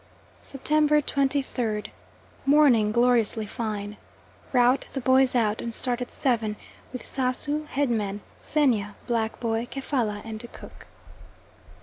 September 0.41 0.99
23rd. 0.99 1.91
Morning 2.47 2.91
gloriously 2.91 3.45
fine. 3.45 3.97
Rout 4.51 4.87
the 4.93 4.99
boys 4.99 5.35
out, 5.35 5.61
and 5.61 5.71
start 5.75 6.01
at 6.01 6.09
seven, 6.09 6.55
with 6.91 7.03
Sasu, 7.03 7.67
Head 7.67 7.91
man, 7.91 8.21
Xenia, 8.43 8.95
Black 9.05 9.39
boy, 9.39 9.67
Kefalla 9.69 10.23
and 10.25 10.43
Cook. 10.51 10.87